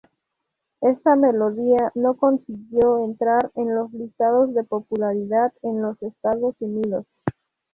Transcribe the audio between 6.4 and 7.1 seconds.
Unidos.